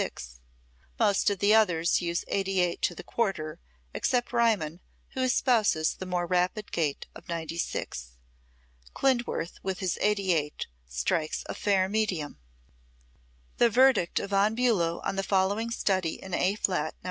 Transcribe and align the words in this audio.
Most 0.97 1.29
of 1.29 1.37
the 1.37 1.53
others 1.53 2.01
use 2.01 2.25
88 2.27 2.81
to 2.81 2.95
the 2.95 3.03
quarter, 3.03 3.59
except 3.93 4.33
Riemann, 4.33 4.79
who 5.09 5.21
espouses 5.21 5.93
the 5.93 6.07
more 6.07 6.25
rapid 6.25 6.71
gait 6.71 7.05
of 7.13 7.29
96. 7.29 8.17
Klindworth, 8.95 9.59
with 9.61 9.77
his 9.77 9.99
88, 10.01 10.65
strikes 10.87 11.43
a 11.45 11.53
fair 11.53 11.87
medium. 11.87 12.39
The 13.57 13.69
verdict 13.69 14.19
of 14.19 14.31
Von 14.31 14.55
Bulow 14.55 15.01
on 15.03 15.17
the 15.17 15.21
following 15.21 15.69
study 15.69 16.19
in 16.19 16.33
A 16.33 16.55
flat, 16.55 16.95
No. 16.99 16.99